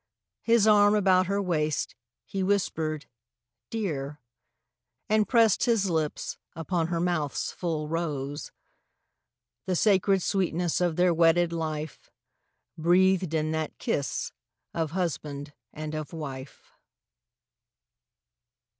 [0.41, 1.93] His arm about her waist,
[2.25, 3.05] he whispered
[3.69, 4.19] "Dear,"
[5.07, 8.51] And pressed his lips upon her mouth's full rose—
[9.67, 12.09] The sacred sweetness of their wedded life
[12.79, 14.31] Breathed in that kiss
[14.73, 16.71] of husband and of wife.